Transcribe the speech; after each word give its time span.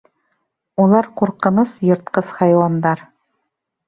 Улар 0.83 1.09
ҡурҡыныс, 1.19 1.73
йыртҡыс 1.89 2.31
хайуандар. 2.39 3.05